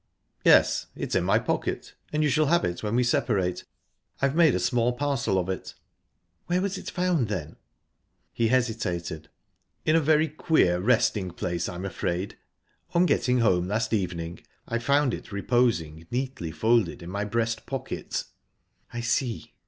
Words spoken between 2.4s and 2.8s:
have